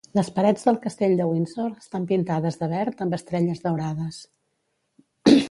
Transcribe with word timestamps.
Les 0.17 0.29
parets 0.35 0.63
del 0.69 0.77
castell 0.85 1.13
de 1.19 1.27
Windsor 1.31 1.69
estan 1.81 2.07
pintades 2.13 2.59
de 2.63 2.71
verd 2.73 3.05
amb 3.07 3.19
estrelles 3.19 3.63
daurades. 3.69 4.21